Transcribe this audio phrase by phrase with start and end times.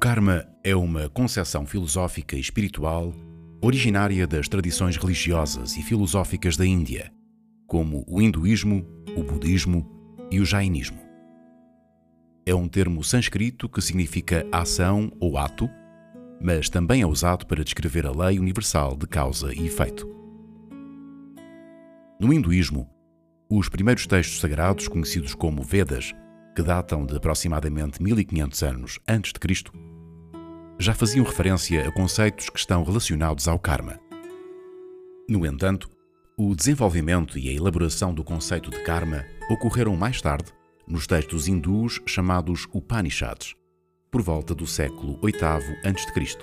[0.00, 3.12] karma é uma concepção filosófica e espiritual
[3.60, 7.12] originária das tradições religiosas e filosóficas da Índia,
[7.66, 8.82] como o hinduísmo,
[9.14, 9.86] o budismo
[10.30, 10.98] e o jainismo.
[12.46, 15.68] É um termo sânscrito que significa ação ou ato,
[16.40, 20.08] mas também é usado para descrever a lei universal de causa e efeito.
[22.18, 22.88] No hinduísmo,
[23.50, 26.14] os primeiros textos sagrados, conhecidos como Vedas,
[26.56, 29.89] que datam de aproximadamente 1500 anos antes de Cristo,
[30.80, 34.00] já faziam referência a conceitos que estão relacionados ao karma.
[35.28, 35.90] No entanto,
[36.38, 40.50] o desenvolvimento e a elaboração do conceito de karma ocorreram mais tarde
[40.86, 43.54] nos textos hindus chamados Upanishads,
[44.10, 46.38] por volta do século VIII a.C.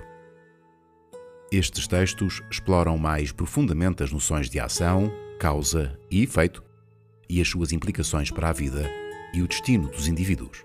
[1.52, 6.64] Estes textos exploram mais profundamente as noções de ação, causa e efeito
[7.28, 8.88] e as suas implicações para a vida
[9.34, 10.64] e o destino dos indivíduos.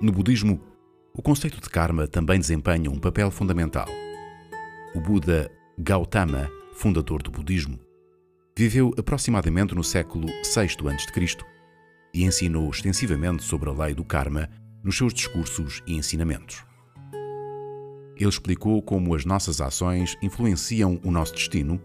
[0.00, 0.60] No budismo,
[1.18, 3.88] o conceito de karma também desempenha um papel fundamental.
[4.94, 7.76] O Buda Gautama, fundador do budismo,
[8.56, 11.36] viveu aproximadamente no século VI a.C.
[12.14, 14.48] e ensinou extensivamente sobre a lei do karma
[14.84, 16.64] nos seus discursos e ensinamentos.
[18.16, 21.82] Ele explicou como as nossas ações influenciam o nosso destino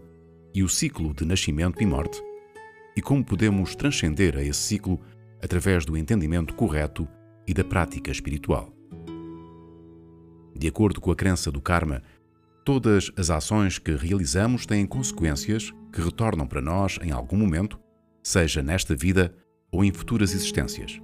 [0.54, 2.22] e o ciclo de nascimento e morte,
[2.96, 5.00] e como podemos transcender a esse ciclo
[5.42, 7.08] através do entendimento correto
[7.48, 8.72] e da prática espiritual.
[10.54, 12.02] De acordo com a crença do karma,
[12.64, 17.78] todas as ações que realizamos têm consequências que retornam para nós em algum momento,
[18.22, 19.34] seja nesta vida
[19.70, 21.00] ou em futuras existências.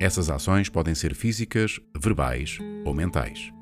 [0.00, 3.52] Essas ações podem ser físicas, verbais ou mentais.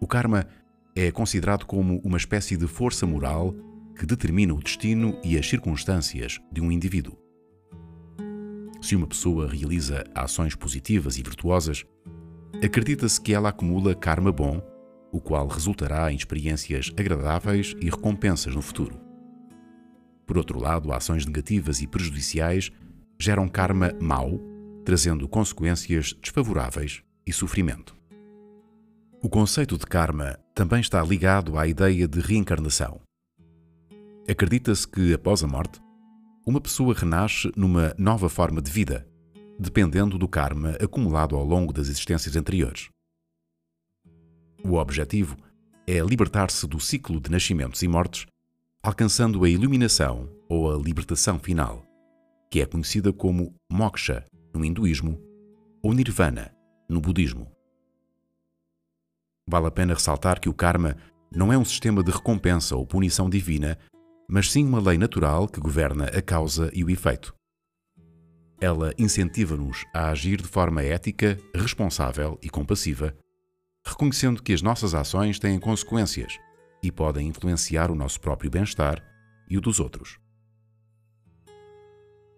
[0.00, 0.46] O karma
[0.94, 3.54] é considerado como uma espécie de força moral
[3.96, 7.16] que determina o destino e as circunstâncias de um indivíduo.
[8.82, 11.84] Se uma pessoa realiza ações positivas e virtuosas,
[12.62, 14.62] acredita-se que ela acumula karma bom,
[15.12, 19.00] o qual resultará em experiências agradáveis e recompensas no futuro.
[20.26, 22.70] Por outro lado, ações negativas e prejudiciais
[23.18, 24.40] geram karma mau,
[24.84, 27.96] trazendo consequências desfavoráveis e sofrimento.
[29.22, 33.00] O conceito de karma também está ligado à ideia de reencarnação.
[34.28, 35.80] Acredita-se que, após a morte,
[36.46, 39.06] uma pessoa renasce numa nova forma de vida,
[39.60, 42.88] dependendo do karma acumulado ao longo das existências anteriores.
[44.64, 45.36] O objetivo
[45.86, 48.26] é libertar-se do ciclo de nascimentos e mortes,
[48.82, 51.84] alcançando a iluminação ou a libertação final,
[52.50, 55.20] que é conhecida como moksha no hinduísmo
[55.82, 56.54] ou nirvana
[56.88, 57.46] no budismo.
[59.46, 60.96] Vale a pena ressaltar que o karma
[61.30, 63.78] não é um sistema de recompensa ou punição divina,
[64.26, 67.34] mas sim uma lei natural que governa a causa e o efeito.
[68.60, 73.16] Ela incentiva-nos a agir de forma ética, responsável e compassiva,
[73.86, 76.38] reconhecendo que as nossas ações têm consequências
[76.82, 79.02] e podem influenciar o nosso próprio bem-estar
[79.48, 80.18] e o dos outros.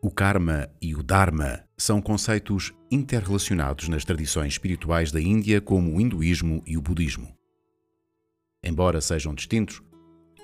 [0.01, 6.01] O karma e o dharma são conceitos interrelacionados nas tradições espirituais da Índia, como o
[6.01, 7.37] hinduísmo e o budismo.
[8.65, 9.83] Embora sejam distintos,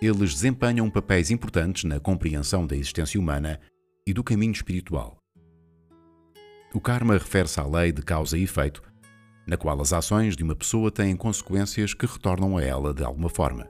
[0.01, 3.61] eles desempenham papéis importantes na compreensão da existência humana
[4.07, 5.19] e do caminho espiritual.
[6.73, 8.83] O karma refere-se à lei de causa e efeito,
[9.47, 13.31] na qual as ações de uma pessoa têm consequências que retornam a ela de alguma
[13.31, 13.67] forma.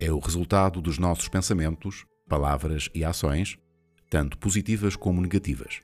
[0.00, 3.58] É o resultado dos nossos pensamentos, palavras e ações,
[4.08, 5.80] tanto positivas como negativas.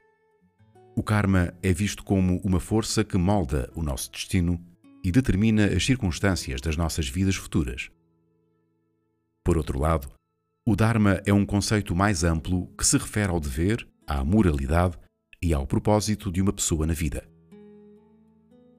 [0.97, 4.59] O karma é visto como uma força que molda o nosso destino
[5.05, 7.91] e determina as circunstâncias das nossas vidas futuras.
[9.45, 10.11] Por outro lado,
[10.67, 14.99] o Dharma é um conceito mais amplo que se refere ao dever, à moralidade
[15.43, 17.27] e ao propósito de uma pessoa na vida.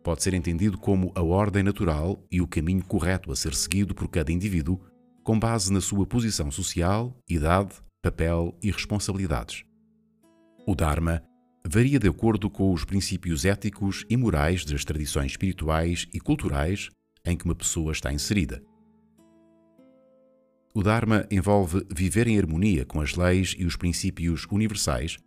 [0.03, 4.07] Pode ser entendido como a ordem natural e o caminho correto a ser seguido por
[4.07, 4.79] cada indivíduo,
[5.23, 9.63] com base na sua posição social, idade, papel e responsabilidades.
[10.65, 11.23] O Dharma
[11.67, 16.89] varia de acordo com os princípios éticos e morais das tradições espirituais e culturais
[17.23, 18.63] em que uma pessoa está inserida.
[20.73, 25.17] O Dharma envolve viver em harmonia com as leis e os princípios universais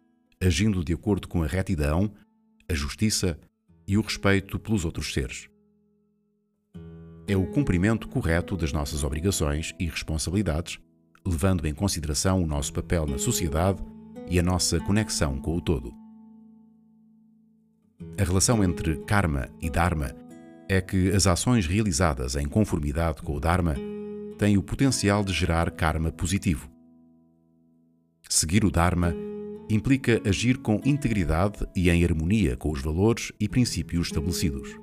[0.45, 2.13] agindo de acordo com a retidão,
[2.69, 3.39] a justiça
[3.87, 5.49] e o respeito pelos outros seres.
[7.27, 10.79] É o cumprimento correto das nossas obrigações e responsabilidades,
[11.27, 13.83] levando em consideração o nosso papel na sociedade
[14.29, 15.93] e a nossa conexão com o todo.
[18.19, 20.15] A relação entre karma e dharma
[20.69, 23.75] é que as ações realizadas em conformidade com o dharma
[24.39, 26.69] têm o potencial de gerar karma positivo.
[28.29, 29.15] Seguir o dharma
[29.69, 34.77] implica agir com integridade e em harmonia com os valores e princípios estabelecidos.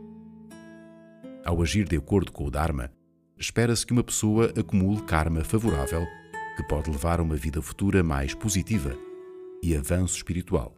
[1.45, 2.91] Ao agir de acordo com o Dharma,
[3.37, 6.05] espera-se que uma pessoa acumule karma favorável
[6.55, 8.95] que pode levar a uma vida futura mais positiva
[9.63, 10.75] e avanço espiritual.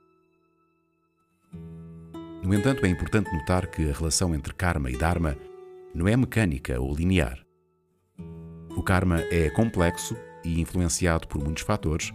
[2.43, 5.37] No entanto, é importante notar que a relação entre karma e dharma
[5.95, 7.39] não é mecânica ou linear.
[8.75, 12.11] O karma é complexo e influenciado por muitos fatores,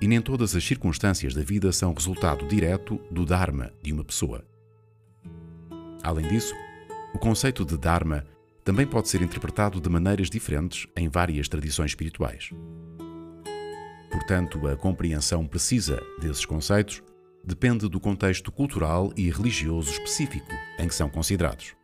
[0.00, 4.44] e nem todas as circunstâncias da vida são resultado direto do dharma de uma pessoa.
[6.02, 6.54] Além disso,
[7.14, 8.24] o conceito de dharma
[8.64, 12.50] também pode ser interpretado de maneiras diferentes em várias tradições espirituais.
[14.10, 17.02] Portanto, a compreensão precisa desses conceitos
[17.44, 21.76] depende do contexto cultural e religioso específico em que são considerados.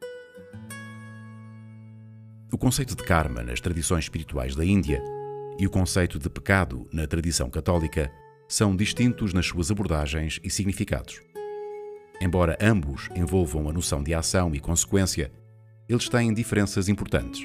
[2.53, 5.03] O conceito de karma nas tradições espirituais da Índia
[5.59, 8.11] e o conceito de pecado na tradição católica
[8.49, 11.21] são distintos nas suas abordagens e significados.
[12.21, 15.33] Embora ambos envolvam a noção de ação e consequência,
[15.89, 17.43] eles têm diferenças importantes.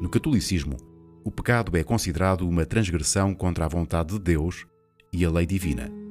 [0.00, 0.76] No catolicismo,
[1.24, 4.66] o pecado é considerado uma transgressão contra a vontade de Deus
[5.12, 6.02] e a lei divina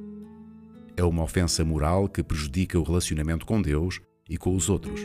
[1.01, 3.99] é uma ofensa moral que prejudica o relacionamento com Deus
[4.29, 5.01] e com os outros.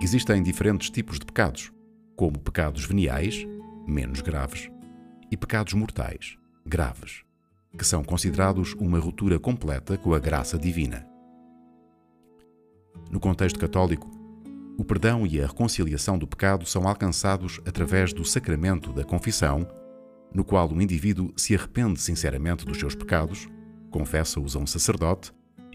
[0.00, 1.72] Existem diferentes tipos de pecados,
[2.16, 3.46] como pecados veniais,
[3.86, 4.70] menos graves,
[5.30, 7.22] e pecados mortais, graves,
[7.76, 11.06] que são considerados uma ruptura completa com a graça divina.
[13.10, 14.10] No contexto católico,
[14.78, 19.66] o perdão e a reconciliação do pecado são alcançados através do sacramento da confissão,
[20.34, 23.48] no qual o indivíduo se arrepende sinceramente dos seus pecados
[23.92, 25.32] confessa-os a um sacerdote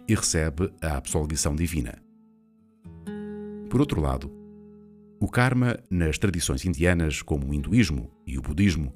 [0.07, 2.01] e recebe a absolvição divina.
[3.69, 4.31] Por outro lado,
[5.19, 8.93] o karma, nas tradições indianas como o hinduísmo e o budismo,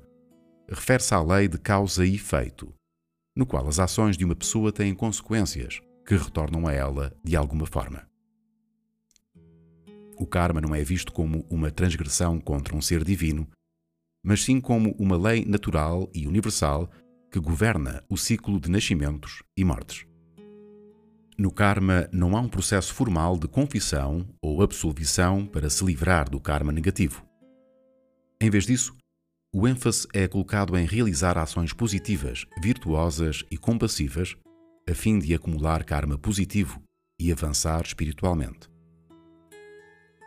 [0.69, 2.73] refere-se à lei de causa e efeito,
[3.35, 7.65] no qual as ações de uma pessoa têm consequências que retornam a ela de alguma
[7.65, 8.07] forma.
[10.17, 13.47] O karma não é visto como uma transgressão contra um ser divino,
[14.23, 16.87] mas sim como uma lei natural e universal
[17.31, 20.05] que governa o ciclo de nascimentos e mortes.
[21.37, 26.39] No karma não há um processo formal de confissão ou absolvição para se livrar do
[26.39, 27.25] karma negativo.
[28.39, 28.95] Em vez disso,
[29.53, 34.35] o ênfase é colocado em realizar ações positivas, virtuosas e compassivas,
[34.89, 36.81] a fim de acumular karma positivo
[37.19, 38.69] e avançar espiritualmente.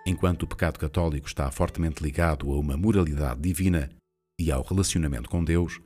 [0.07, 3.91] Enquanto o pecado católico está fortemente ligado a uma moralidade divina
[4.39, 5.81] e ao relacionamento com Deus,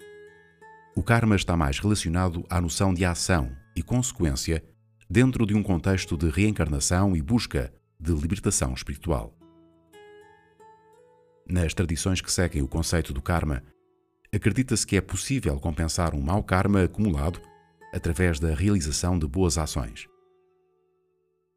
[0.97, 4.65] o karma está mais relacionado à noção de ação e consequência
[5.11, 9.35] dentro de um contexto de reencarnação e busca de libertação espiritual.
[11.49, 13.63] Nas tradições que seguem o conceito do karma,
[14.33, 17.41] acredita-se que é possível compensar um mau karma acumulado
[17.93, 20.07] através da realização de boas ações.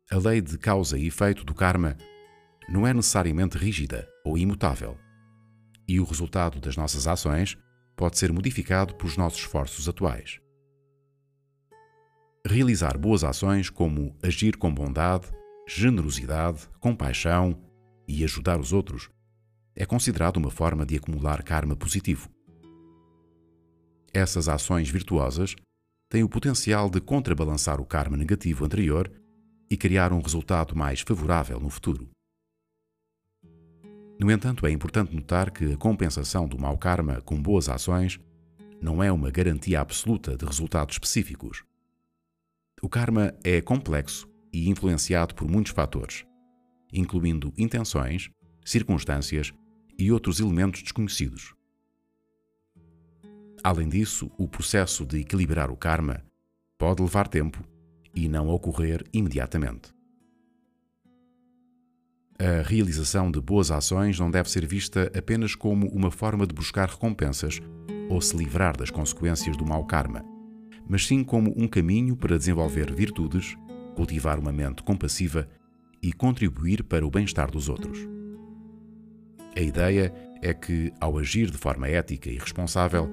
[0.09, 1.97] A lei de causa e efeito do karma
[2.69, 4.97] não é necessariamente rígida ou imutável,
[5.87, 7.57] e o resultado das nossas ações
[7.97, 10.40] pode ser modificado pelos nossos esforços atuais.
[12.45, 15.27] Realizar boas ações como agir com bondade,
[15.67, 17.57] generosidade, compaixão
[18.07, 19.09] e ajudar os outros
[19.75, 22.29] é considerado uma forma de acumular karma positivo.
[24.11, 25.55] Essas ações virtuosas
[26.09, 29.09] têm o potencial de contrabalançar o karma negativo anterior
[29.69, 32.09] e criar um resultado mais favorável no futuro.
[34.19, 38.19] No entanto, é importante notar que a compensação do mau karma com boas ações
[38.81, 41.63] não é uma garantia absoluta de resultados específicos.
[42.83, 46.25] O karma é complexo e influenciado por muitos fatores,
[46.91, 48.31] incluindo intenções,
[48.65, 49.53] circunstâncias
[49.99, 51.53] e outros elementos desconhecidos.
[53.63, 56.25] Além disso, o processo de equilibrar o karma
[56.79, 57.63] pode levar tempo
[58.15, 59.93] e não ocorrer imediatamente.
[62.39, 66.89] A realização de boas ações não deve ser vista apenas como uma forma de buscar
[66.89, 67.59] recompensas
[68.09, 70.25] ou se livrar das consequências do mau karma,
[70.87, 73.57] mas sim como um caminho para desenvolver virtudes,
[73.95, 75.47] cultivar uma mente compassiva
[76.01, 77.97] e contribuir para o bem-estar dos outros.
[79.55, 83.09] A ideia é que, ao agir de forma ética e responsável,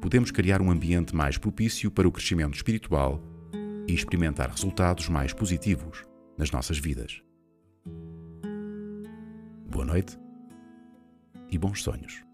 [0.00, 3.22] podemos criar um ambiente mais propício para o crescimento espiritual
[3.86, 6.04] e experimentar resultados mais positivos
[6.36, 7.22] nas nossas vidas
[9.76, 10.18] boa noite
[11.50, 12.25] e bons sonhos.